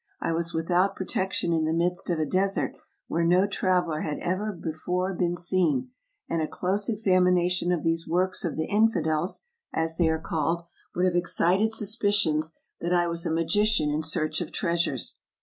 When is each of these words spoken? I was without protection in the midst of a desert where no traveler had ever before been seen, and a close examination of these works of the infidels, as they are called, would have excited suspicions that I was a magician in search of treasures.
I 0.19 0.31
was 0.31 0.51
without 0.51 0.95
protection 0.95 1.53
in 1.53 1.65
the 1.65 1.73
midst 1.75 2.09
of 2.09 2.17
a 2.17 2.25
desert 2.25 2.73
where 3.07 3.23
no 3.23 3.45
traveler 3.45 3.99
had 3.99 4.17
ever 4.17 4.51
before 4.51 5.13
been 5.13 5.35
seen, 5.35 5.91
and 6.27 6.41
a 6.41 6.47
close 6.47 6.89
examination 6.89 7.71
of 7.71 7.83
these 7.83 8.07
works 8.07 8.43
of 8.43 8.57
the 8.57 8.65
infidels, 8.65 9.43
as 9.71 9.97
they 9.97 10.07
are 10.09 10.17
called, 10.17 10.63
would 10.95 11.05
have 11.05 11.15
excited 11.15 11.71
suspicions 11.71 12.57
that 12.79 12.93
I 12.93 13.05
was 13.05 13.27
a 13.27 13.31
magician 13.31 13.91
in 13.91 14.01
search 14.01 14.41
of 14.41 14.51
treasures. 14.51 15.19